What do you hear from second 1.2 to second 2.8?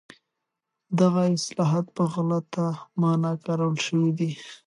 اصطلاح په غلطه